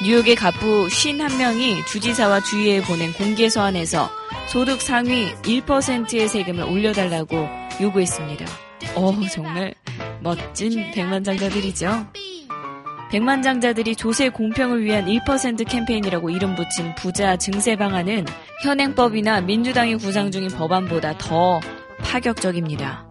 뉴욕의 0.01 0.35
갑부 0.35 0.87
51명이 0.87 1.85
주지사와 1.85 2.39
주위에 2.39 2.81
보낸 2.81 3.11
공개 3.11 3.49
서한에서 3.49 4.09
소득 4.47 4.81
상위 4.81 5.29
1%의 5.41 6.29
세금을 6.29 6.63
올려달라고 6.63 7.49
요구했습니다. 7.81 8.45
어, 8.95 9.13
정말 9.29 9.73
멋진 10.21 10.89
백만장자들이죠. 10.91 12.07
백만장자들이 13.11 13.97
조세 13.97 14.29
공평을 14.29 14.85
위한 14.85 15.05
1% 15.05 15.67
캠페인이라고 15.67 16.29
이름 16.29 16.55
붙인 16.55 16.95
부자 16.95 17.35
증세 17.35 17.75
방안은 17.75 18.25
현행법이나 18.63 19.41
민주당이 19.41 19.97
구상 19.97 20.31
중인 20.31 20.49
법안보다 20.49 21.17
더 21.17 21.59
파격적입니다. 22.03 23.05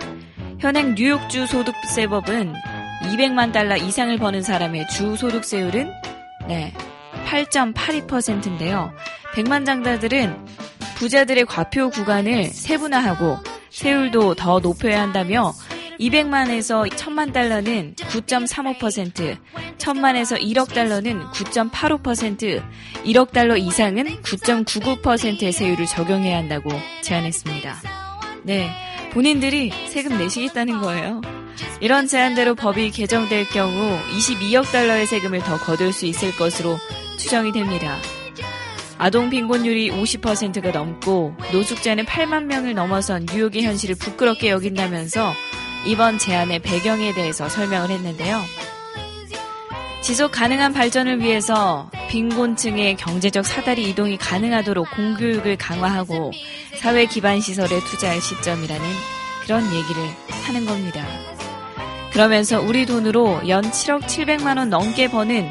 현행 0.58 0.94
뉴욕주 0.94 1.48
소득세법은 1.48 2.54
200만 3.02 3.52
달러 3.52 3.76
이상을 3.76 4.16
버는 4.16 4.42
사람의 4.42 4.88
주 4.88 5.16
소득세율은 5.16 6.07
네, 6.48 6.72
8.82%인데요. 7.26 8.92
백만장자들은 9.34 10.46
부자들의 10.96 11.44
과표 11.44 11.90
구간을 11.90 12.44
세분화하고 12.44 13.38
세율도 13.70 14.34
더 14.34 14.58
높여야 14.58 15.02
한다며 15.02 15.52
200만에서 16.00 16.88
1000만 16.88 17.32
달러는 17.32 17.94
9.35%, 17.96 19.36
1000만에서 19.78 20.40
1억 20.40 20.72
달러는 20.72 21.20
9.85%, 21.26 22.62
1억 23.04 23.32
달러 23.32 23.56
이상은 23.56 24.04
9.99%의 24.22 25.52
세율을 25.52 25.86
적용해야 25.86 26.38
한다고 26.38 26.70
제안했습니다. 27.02 27.76
네, 28.44 28.70
본인들이 29.12 29.70
세금 29.88 30.16
내시겠다는 30.16 30.80
거예요. 30.80 31.20
이런 31.80 32.06
제안대로 32.06 32.54
법이 32.54 32.90
개정될 32.90 33.48
경우 33.48 33.98
22억 34.16 34.70
달러의 34.70 35.06
세금을 35.06 35.40
더 35.40 35.58
거둘 35.58 35.92
수 35.92 36.06
있을 36.06 36.34
것으로 36.36 36.78
추정이 37.18 37.52
됩니다. 37.52 37.96
아동 38.98 39.30
빈곤율이 39.30 39.90
50%가 39.90 40.70
넘고 40.72 41.34
노숙자는 41.52 42.04
8만 42.04 42.44
명을 42.44 42.74
넘어선 42.74 43.26
뉴욕의 43.30 43.62
현실을 43.62 43.94
부끄럽게 43.94 44.50
여긴다면서 44.50 45.32
이번 45.86 46.18
제안의 46.18 46.58
배경에 46.60 47.14
대해서 47.14 47.48
설명을 47.48 47.90
했는데요. 47.90 48.42
지속 50.02 50.32
가능한 50.32 50.72
발전을 50.72 51.20
위해서 51.20 51.90
빈곤층의 52.08 52.96
경제적 52.96 53.44
사다리 53.44 53.90
이동이 53.90 54.16
가능하도록 54.16 54.90
공교육을 54.96 55.56
강화하고 55.56 56.32
사회 56.76 57.06
기반 57.06 57.40
시설에 57.40 57.78
투자할 57.80 58.20
시점이라는 58.20 58.86
그런 59.44 59.64
얘기를 59.66 60.02
하는 60.46 60.64
겁니다. 60.64 61.06
그러면서 62.12 62.60
우리 62.60 62.86
돈으로 62.86 63.48
연 63.48 63.62
7억 63.62 64.02
700만 64.02 64.58
원 64.58 64.70
넘게 64.70 65.10
버는 65.10 65.48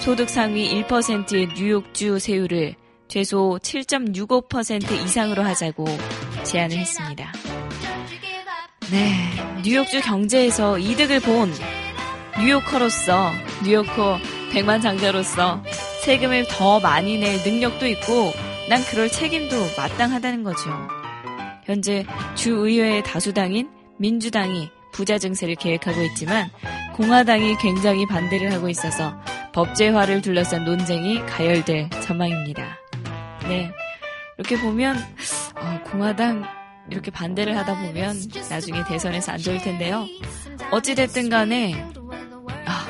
소득 0.00 0.28
상위 0.28 0.82
1%의 0.82 1.48
뉴욕주 1.54 2.18
세율을 2.18 2.74
최소 3.08 3.58
7.65% 3.62 5.04
이상으로 5.04 5.42
하자고 5.42 5.86
제안을 6.44 6.76
했습니다. 6.76 7.32
네, 8.90 9.62
뉴욕주 9.62 10.00
경제에서 10.00 10.78
이득을 10.78 11.20
본 11.20 11.52
뉴요커로서, 12.38 13.32
뉴요커 13.64 14.18
백만 14.52 14.80
장자로서 14.80 15.62
세금을 16.04 16.46
더 16.48 16.78
많이 16.78 17.18
낼 17.18 17.36
능력도 17.44 17.86
있고, 17.88 18.32
난 18.68 18.80
그럴 18.84 19.10
책임도 19.10 19.56
마땅하다는 19.76 20.44
거죠. 20.44 20.70
현재 21.64 22.06
주의회의 22.36 23.02
다수당인 23.02 23.68
민주당이 23.98 24.70
부자 24.98 25.16
증세를 25.16 25.54
계획하고 25.54 26.02
있지만, 26.06 26.50
공화당이 26.96 27.56
굉장히 27.58 28.04
반대를 28.04 28.52
하고 28.52 28.68
있어서 28.68 29.14
법제화를 29.52 30.22
둘러싼 30.22 30.64
논쟁이 30.64 31.24
가열될 31.24 31.88
전망입니다. 32.02 32.76
네. 33.42 33.70
이렇게 34.36 34.60
보면, 34.60 34.96
어, 35.54 35.80
공화당 35.88 36.44
이렇게 36.90 37.12
반대를 37.12 37.56
하다 37.56 37.78
보면 37.78 38.16
나중에 38.50 38.82
대선에서 38.88 39.30
안 39.32 39.38
좋을 39.38 39.58
텐데요. 39.58 40.04
어찌됐든 40.72 41.30
간에, 41.30 41.80
아, 42.66 42.88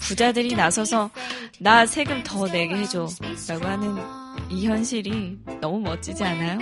부자들이 0.00 0.56
나서서 0.56 1.08
나 1.60 1.86
세금 1.86 2.24
더 2.24 2.48
내게 2.48 2.74
해줘. 2.74 3.06
라고 3.48 3.64
하는 3.68 3.94
이 4.50 4.66
현실이 4.66 5.38
너무 5.60 5.78
멋지지 5.78 6.24
않아요? 6.24 6.58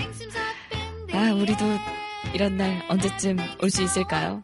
아, 1.15 1.33
우리도 1.33 1.65
이런 2.35 2.59
날 2.59 2.83
언제쯤 2.91 3.39
올 3.63 3.71
수 3.71 3.83
있을까요? 3.83 4.43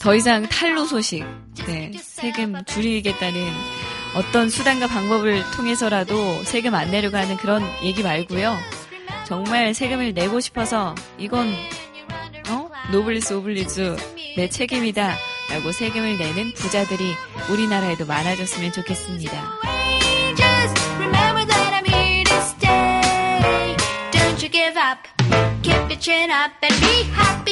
더 0.00 0.14
이상 0.14 0.48
탈루 0.48 0.86
소식, 0.86 1.24
네, 1.66 1.90
세금 2.00 2.64
줄이겠다는 2.64 3.40
어떤 4.14 4.48
수단과 4.48 4.86
방법을 4.86 5.42
통해서라도 5.56 6.42
세금 6.44 6.74
안 6.74 6.90
내려고 6.90 7.16
하는 7.16 7.36
그런 7.36 7.62
얘기 7.82 8.02
말고요. 8.02 8.56
정말 9.26 9.74
세금을 9.74 10.14
내고 10.14 10.40
싶어서 10.40 10.94
이건 11.18 11.52
어? 12.48 12.70
노블리스 12.92 13.34
오블리주 13.34 13.96
내 14.36 14.48
책임이다 14.48 15.16
라고 15.50 15.72
세금을 15.72 16.18
내는 16.18 16.52
부자들이 16.54 17.14
우리나라에도 17.50 18.06
많아졌으면 18.06 18.72
좋겠습니다. 18.72 19.32
Just 20.36 20.90
remember 20.98 21.46
that 21.46 21.74
I'm 21.74 21.86
here 21.86 22.24
to 22.24 22.36
stay. 22.42 23.76
Don't 24.12 24.42
you 24.42 24.50
give 24.50 24.76
up. 24.76 24.98
Keep 25.62 25.90
your 25.90 25.98
chin 25.98 26.30
up 26.30 26.52
and 26.62 26.80
be 26.80 27.02
happy. 27.12 27.45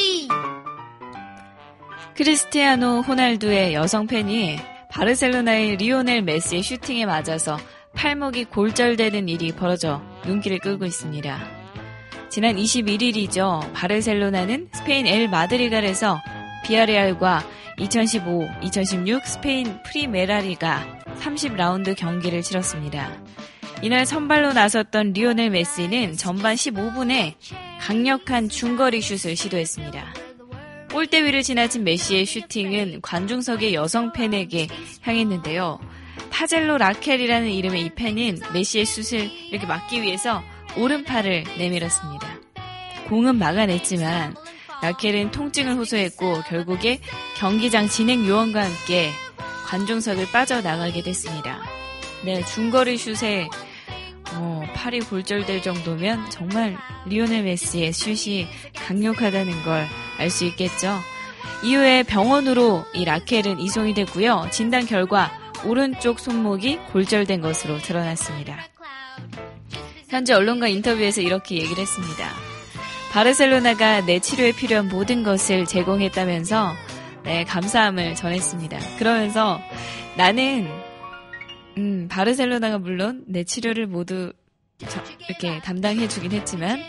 크리스티아노 2.16 3.00
호날두의 3.00 3.74
여성 3.74 4.07
팬이 4.07 4.57
바르셀로나의 4.88 5.77
리오넬 5.77 6.22
메시의 6.22 6.62
슈팅에 6.62 7.07
맞아서 7.07 7.59
팔목이 7.94 8.44
골절되는 8.44 9.29
일이 9.29 9.50
벌어져 9.50 10.00
눈길을 10.24 10.61
끌고 10.61 10.85
있습니다. 10.85 11.38
지난 12.31 12.55
21일이죠. 12.55 13.72
바르셀로나는 13.72 14.68
스페인 14.72 15.09
엘 15.09 15.29
마드리갈에서 15.29 16.20
비아레알과 16.64 17.44
2015-2016 17.79 19.24
스페인 19.24 19.83
프리메라리가 19.83 21.03
30라운드 21.18 21.96
경기를 21.96 22.42
치렀습니다. 22.42 23.11
이날 23.83 24.07
선발로 24.07 24.53
나섰던 24.53 25.14
리오넬 25.14 25.50
메시는 25.50 26.16
전반 26.16 26.55
15분에 26.55 27.35
강력한 27.81 28.48
중거리 28.48 29.00
슛을 29.00 29.35
시도했습니다. 29.35 30.24
골대 30.95 31.25
위를 31.25 31.43
지나친 31.43 31.83
메시의 31.83 32.25
슈팅은 32.25 33.01
관중석의 33.03 33.75
여성 33.75 34.13
팬에게 34.13 34.69
향했는데요. 35.01 35.81
파젤로 36.31 36.79
라켈이라는 36.79 37.51
이름의 37.51 37.83
이 37.83 37.91
팬은 37.97 38.39
메시의 38.53 38.85
슛을 38.85 39.29
이렇게 39.51 39.67
막기 39.67 40.03
위해서 40.03 40.41
오른팔을 40.77 41.47
내밀었습니다. 41.59 42.39
공은 43.09 43.39
막아냈지만 43.39 44.37
라켈은 44.83 45.33
통증을 45.33 45.75
호소했고 45.75 46.43
결국에 46.43 47.01
경기장 47.39 47.89
진행 47.89 48.25
요원과 48.25 48.63
함께 48.63 49.11
관중석을 49.67 50.31
빠져나가게 50.31 51.03
됐습니다. 51.03 51.61
네, 52.25 52.45
중거리 52.45 52.99
슛에 52.99 53.49
어, 54.37 54.62
팔이 54.75 55.01
골절될 55.01 55.62
정도면 55.62 56.31
정말 56.31 56.77
리오넬 57.07 57.44
메시의 57.44 57.92
슛이 57.92 58.47
강력하다는 58.75 59.62
걸 59.64 59.87
알 60.18 60.31
수 60.31 60.44
있겠죠. 60.44 60.97
이후에 61.64 62.03
병원으로 62.03 62.85
이 62.94 63.05
라켈은 63.05 63.59
이송이 63.59 63.94
됐고요. 63.94 64.49
진단 64.53 64.87
결과 64.87 65.31
오른쪽 65.64 66.20
손목이 66.20 66.79
골절된 66.92 67.40
것으로 67.40 67.79
드러났습니다. 67.79 68.57
현재 70.09 70.35
언론과 70.35 70.68
인터뷰에서 70.68 71.20
이렇게 71.20 71.57
얘기를 71.57 71.79
했습니다. 71.79 72.29
바르셀로나가 73.12 74.05
내 74.05 74.18
치료에 74.18 74.53
필요한 74.53 74.88
모든 74.88 75.23
것을 75.23 75.66
제공했다면서 75.66 76.73
네, 77.25 77.44
감사함을 77.44 78.14
전했습니다. 78.14 78.79
그러면서 78.99 79.59
나는 80.16 80.68
음, 81.79 82.09
바르셀로나가 82.11 82.79
물론 82.79 83.25
내 83.27 83.45
치료를 83.45 83.87
모두 83.87 84.33
저- 84.79 85.03
이렇게 85.29 85.61
담당해 85.61 86.07
주긴 86.09 86.33
했지만 86.33 86.81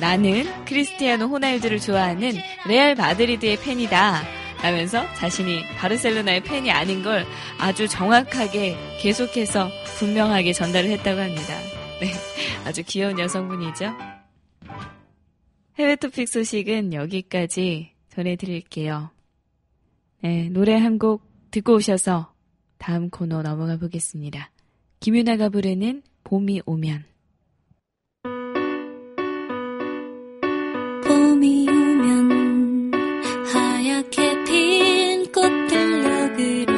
나는 0.00 0.44
크리스티아노 0.66 1.26
호날두를 1.26 1.78
좋아하는 1.80 2.32
레알 2.66 2.94
마드리드의 2.94 3.58
팬이다. 3.60 4.22
라면서 4.62 5.04
자신이 5.14 5.64
바르셀로나의 5.78 6.42
팬이 6.42 6.70
아닌 6.70 7.02
걸 7.02 7.24
아주 7.58 7.86
정확하게 7.88 8.74
계속해서 9.00 9.68
분명하게 9.98 10.52
전달을 10.54 10.90
했다고 10.90 11.20
합니다. 11.20 11.54
네, 12.00 12.12
아주 12.64 12.82
귀여운 12.86 13.18
여성분이죠. 13.18 13.92
해외 15.78 15.96
토픽 15.96 16.28
소식은 16.28 16.92
여기까지 16.94 17.92
전해드릴게요. 18.08 19.10
네, 20.22 20.48
노래 20.50 20.74
한 20.76 20.98
곡 20.98 21.22
듣고 21.50 21.74
오셔서 21.74 22.32
다음 22.78 23.10
코너 23.10 23.42
넘어가 23.42 23.76
보겠습니다. 23.76 24.50
김윤아가 25.00 25.48
부르는 25.50 26.02
봄이 26.24 26.62
오면. 26.66 27.04
봄이 31.04 31.68
오면 31.68 32.92
하얗게 33.52 34.44
핀 34.44 35.32
꽃들 35.32 36.04
역으로 36.04 36.72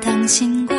당신과 0.00 0.77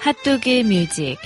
핫도그 0.00 0.62
뮤직. 0.64 1.18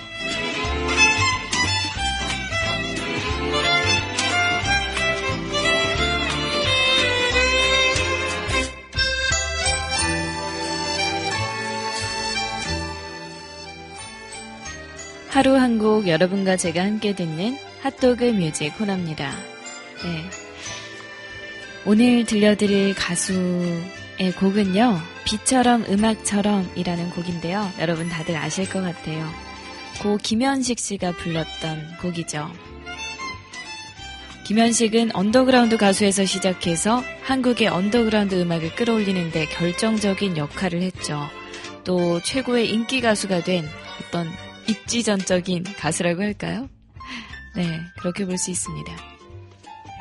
하루 15.31 15.57
한 15.57 15.79
곡 15.79 16.07
여러분과 16.07 16.57
제가 16.57 16.83
함께 16.85 17.15
듣는 17.15 17.59
핫도그 17.83 18.25
뮤직 18.25 18.77
코너입니다. 18.79 19.31
네. 20.05 20.25
오늘 21.85 22.25
들려드릴 22.25 22.95
가수 22.95 23.33
의 24.19 24.33
곡은요, 24.33 25.01
비처럼 25.25 25.85
음악처럼이라는 25.89 27.11
곡인데요. 27.11 27.71
여러분 27.81 28.09
다들 28.09 28.37
아실 28.37 28.69
것 28.69 28.81
같아요. 28.81 29.29
고 30.01 30.19
김현식 30.19 30.79
씨가 30.79 31.13
불렀던 31.13 31.97
곡이죠. 32.01 32.51
김현식은 34.47 35.17
언더그라운드 35.17 35.77
가수에서 35.77 36.27
시작해서 36.27 37.03
한국의 37.23 37.69
언더그라운드 37.69 38.35
음악을 38.41 38.77
끌어올리는데 38.77 39.47
결정적인 39.47 40.37
역할을 40.37 40.83
했죠. 40.83 41.19
또 41.83 42.21
최고의 42.21 42.71
인기 42.71 43.01
가수가 43.01 43.43
된 43.43 43.67
어떤 44.01 44.29
입지전적인 44.69 45.65
가수라고 45.77 46.23
할까요? 46.23 46.69
네, 47.57 47.81
그렇게 47.99 48.27
볼 48.27 48.37
수 48.37 48.51
있습니다. 48.51 48.93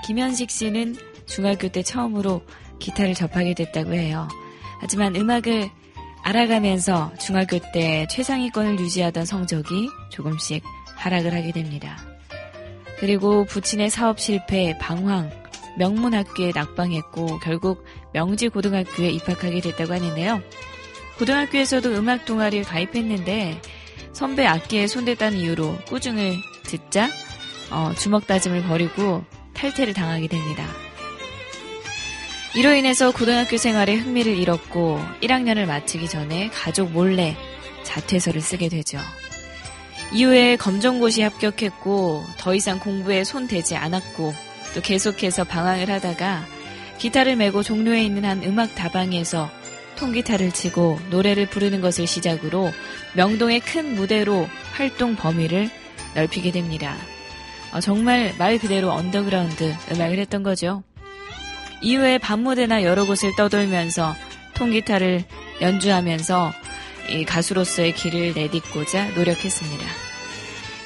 김현식 0.06 0.52
씨는 0.52 0.98
중학교 1.26 1.70
때 1.70 1.82
처음으로 1.82 2.44
기타를 2.84 3.14
접하게 3.14 3.54
됐다고 3.54 3.94
해요. 3.94 4.28
하지만 4.80 5.16
음악을 5.16 5.70
알아가면서 6.22 7.14
중학교 7.20 7.60
때 7.74 8.06
최상위권을 8.10 8.80
유지하던 8.80 9.26
성적이 9.26 9.90
조금씩 10.10 10.64
하락을 10.96 11.34
하게 11.34 11.52
됩니다. 11.52 11.98
그리고 13.00 13.46
부친의 13.46 13.90
사업 13.90 14.20
실패, 14.20 14.78
방황, 14.78 15.32
명문학교에 15.78 16.52
낙방했고 16.54 17.40
결국 17.40 17.86
명지고등학교에 18.14 19.10
입학하게 19.10 19.62
됐다고 19.62 19.94
하는데요. 19.94 20.42
고등학교에서도 21.18 21.90
음악 21.96 22.26
동아리에 22.26 22.64
가입했는데 22.64 23.60
선배 24.12 24.46
악기에 24.46 24.88
손댔다는 24.88 25.40
이유로 25.40 25.78
꾸중을 25.88 26.38
듣자 26.64 27.10
어, 27.72 27.94
주먹 27.98 28.28
다짐을 28.28 28.64
벌이고 28.64 29.24
탈퇴를 29.54 29.94
당하게 29.94 30.28
됩니다. 30.28 30.66
이로 32.56 32.72
인해서 32.76 33.12
고등학교 33.12 33.58
생활에 33.58 33.96
흥미를 33.96 34.38
잃었고 34.38 35.00
1학년을 35.22 35.66
마치기 35.66 36.08
전에 36.08 36.50
가족 36.50 36.92
몰래 36.92 37.36
자퇴서를 37.84 38.42
쓰게 38.42 38.70
되죠. 38.70 39.00
이후에 40.14 40.56
검정고시 40.58 41.24
합격했고 41.24 42.24
더 42.38 42.54
이상 42.54 42.78
공부에 42.78 43.24
손 43.24 43.48
대지 43.48 43.76
않았고 43.76 44.36
또 44.76 44.82
계속해서 44.82 45.46
방황을 45.46 45.90
하다가 45.90 46.46
기타를 47.00 47.38
메고 47.38 47.64
종로에 47.64 48.04
있는 48.04 48.24
한 48.24 48.44
음악 48.44 48.76
다방에서 48.76 49.50
통기타를 49.96 50.52
치고 50.52 51.00
노래를 51.10 51.48
부르는 51.48 51.82
것을 51.82 52.06
시작으로 52.06 52.72
명동의 53.16 53.62
큰 53.62 53.96
무대로 53.96 54.48
활동 54.74 55.16
범위를 55.16 55.72
넓히게 56.14 56.52
됩니다. 56.52 56.96
어, 57.74 57.80
정말 57.80 58.36
말 58.38 58.60
그대로 58.60 58.92
언더그라운드 58.92 59.74
음악을 59.92 60.20
했던 60.20 60.44
거죠. 60.44 60.84
이후에 61.84 62.18
밤무대나 62.18 62.84
여러 62.84 63.06
곳을 63.06 63.36
떠돌면서 63.36 64.16
통기타를 64.56 65.24
연주하면서 65.62 66.54
이 67.10 67.26
가수로서의 67.26 67.94
길을 67.94 68.34
내딛고자 68.34 69.10
노력했습니다. 69.12 69.86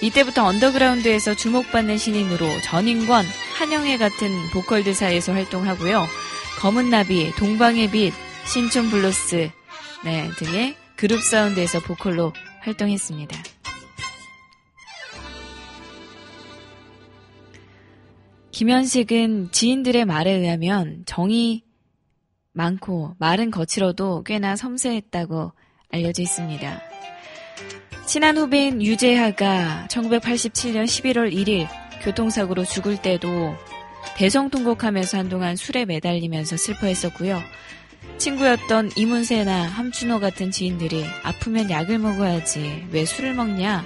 이때부터 0.02 0.44
언더그라운드에서 0.44 1.36
주목받는 1.36 1.98
신인으로 1.98 2.62
전인권, 2.62 3.26
한영애 3.58 3.98
같은 3.98 4.30
보컬들 4.52 4.94
사이에서 4.94 5.34
활동하고요. 5.34 6.08
검은나비, 6.60 7.34
동방의 7.38 7.92
빛, 7.92 8.14
신촌 8.46 8.90
블루스 8.90 9.52
네, 10.04 10.30
등의 10.38 10.76
그룹 10.96 11.22
사운드에서 11.22 11.80
보컬로 11.80 12.34
활동했습니다. 12.62 13.57
김현식은 18.58 19.50
지인들의 19.52 20.06
말에 20.06 20.32
의하면 20.32 21.04
정이 21.06 21.64
많고 22.54 23.14
말은 23.20 23.52
거칠어도 23.52 24.24
꽤나 24.24 24.56
섬세했다고 24.56 25.52
알려져 25.92 26.24
있습니다. 26.24 26.82
친한 28.08 28.36
후배인 28.36 28.82
유재하가 28.82 29.86
1987년 29.92 30.86
11월 30.86 31.32
1일 31.32 31.68
교통사고로 32.02 32.66
죽을 32.66 33.00
때도 33.00 33.54
대성통곡하면서 34.18 35.20
한동안 35.20 35.56
술에 35.56 35.86
매달리면서 35.86 36.58
슬퍼했었고요. 36.58 37.40
친구였던 38.18 38.90
이문세나 38.96 39.68
함춘호 39.68 40.20
같은 40.20 40.50
지인들이 40.50 41.06
아프면 41.22 41.70
약을 41.70 42.00
먹어야지 42.00 42.88
왜 42.90 43.06
술을 43.06 43.36
먹냐? 43.36 43.86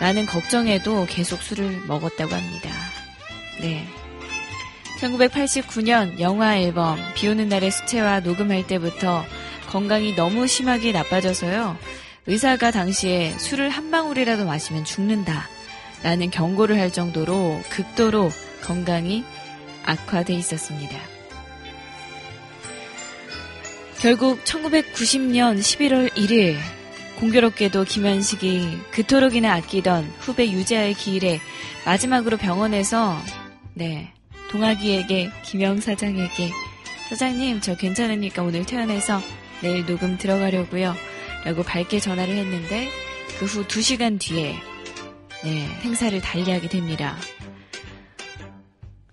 라는 0.00 0.24
걱정에도 0.24 1.04
계속 1.04 1.42
술을 1.42 1.84
먹었다고 1.86 2.34
합니다. 2.34 3.03
네. 3.60 3.86
1989년 5.00 6.20
영화 6.20 6.58
앨범 6.58 6.98
비 7.14 7.28
오는 7.28 7.48
날의 7.48 7.70
수채화 7.70 8.20
녹음할 8.20 8.66
때부터 8.66 9.24
건강이 9.68 10.14
너무 10.14 10.46
심하게 10.46 10.92
나빠져서요. 10.92 11.76
의사가 12.26 12.70
당시에 12.70 13.32
술을 13.32 13.68
한 13.68 13.90
방울이라도 13.90 14.44
마시면 14.46 14.84
죽는다. 14.84 15.48
라는 16.02 16.30
경고를 16.30 16.78
할 16.78 16.92
정도로 16.92 17.60
극도로 17.70 18.30
건강이 18.62 19.24
악화돼 19.84 20.34
있었습니다. 20.34 20.96
결국 24.00 24.44
1990년 24.44 25.58
11월 25.58 26.10
1일 26.10 26.58
공교롭게도 27.18 27.84
김현식이 27.84 28.78
그토록이나 28.90 29.54
아끼던 29.54 30.12
후배 30.18 30.50
유재하의 30.50 30.94
기일에 30.94 31.40
마지막으로 31.86 32.36
병원에서 32.36 33.18
네 33.74 34.12
동아기에게 34.50 35.30
김영 35.42 35.80
사장에게 35.80 36.50
사장님 37.08 37.60
저 37.60 37.76
괜찮으니까 37.76 38.42
오늘 38.42 38.64
퇴원해서 38.64 39.20
내일 39.62 39.84
녹음 39.86 40.16
들어가려고요 40.16 40.94
라고 41.44 41.62
밝게 41.62 42.00
전화를 42.00 42.34
했는데 42.34 42.88
그 43.38 43.46
후 43.46 43.64
2시간 43.66 44.18
뒤에 44.20 44.54
네 45.42 45.66
행사를 45.82 46.18
달리하게 46.20 46.68
됩니다. 46.68 47.16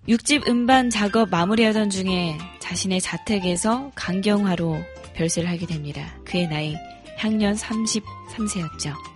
6집 0.08 0.48
음반 0.48 0.90
작업 0.90 1.30
마무리하던 1.30 1.90
중에 1.90 2.38
자신의 2.60 3.00
자택에서 3.00 3.90
강경화로 3.94 4.82
별세를 5.14 5.48
하게 5.48 5.66
됩니다. 5.66 6.16
그의 6.24 6.48
나이 6.48 6.74
향년 7.18 7.54
33세였죠. 7.54 9.11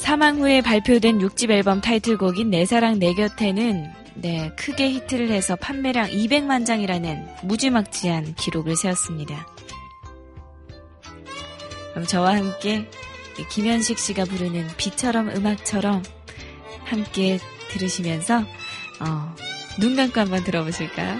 사망 0.00 0.38
후에 0.38 0.62
발표된 0.62 1.18
6집 1.18 1.50
앨범 1.50 1.82
타이틀곡인 1.82 2.50
내 2.50 2.64
사랑 2.64 2.98
내 2.98 3.12
곁에는 3.12 3.92
네, 4.14 4.50
크게 4.56 4.90
히트를 4.90 5.30
해서 5.30 5.56
판매량 5.56 6.08
200만 6.08 6.66
장이라는 6.66 7.26
무지막지한 7.44 8.34
기록을 8.34 8.76
세웠습니다. 8.76 9.46
그럼 11.90 12.06
저와 12.06 12.36
함께 12.36 12.88
김현식 13.50 13.98
씨가 13.98 14.24
부르는 14.24 14.66
비처럼 14.78 15.28
음악처럼 15.28 16.02
함께 16.84 17.38
들으시면서 17.68 18.40
어, 19.00 19.34
눈 19.78 19.96
감고 19.96 20.18
한번 20.18 20.42
들어보실까요? 20.44 21.18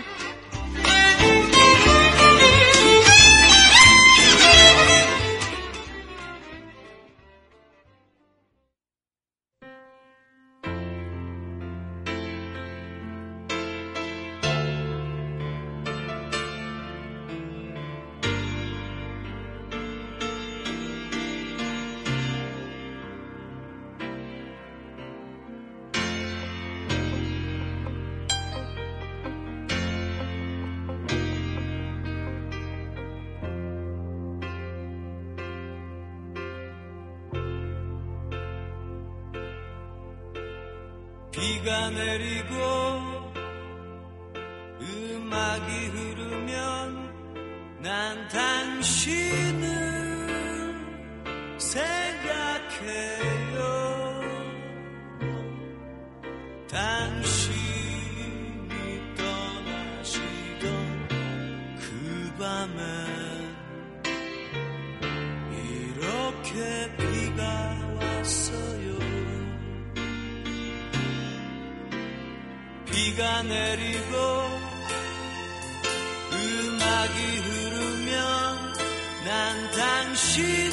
비 41.63 42.90
내리고 73.51 74.17
음악이 76.33 77.37
흐르면 77.39 78.75
난 79.25 79.71
당신 79.73 80.70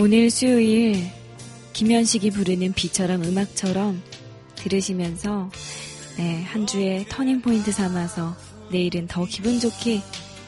오늘 0.00 0.30
수요일 0.30 1.10
김현식이 1.72 2.30
부르는 2.30 2.72
비처럼 2.72 3.24
음악처럼 3.24 4.00
들으시면서 4.54 5.50
네, 6.16 6.40
한 6.44 6.68
주의 6.68 7.04
터닝 7.08 7.40
포인트 7.40 7.72
삼아서 7.72 8.36
내일은 8.70 9.08
더 9.08 9.24
기분 9.24 9.58
좋게 9.58 10.00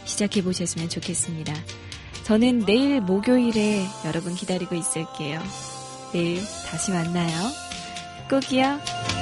시작해 0.05 0.45
보셨으면 0.45 0.89
좋겠습니다. 0.89 1.53
저는 2.23 2.61
내일 2.61 3.01
목요일에 3.01 3.85
여러분 4.05 4.37
기다리고 4.37 4.77
있을게요. 4.77 5.43
내일 6.13 6.41
다시 6.69 6.93
만나요. 6.93 7.51
꼭이요. 8.31 9.20